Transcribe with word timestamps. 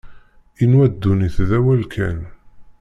Inwa 0.63 0.85
ddunit 0.91 1.37
d 1.49 1.51
awal 1.57 1.81
kan. 1.93 2.19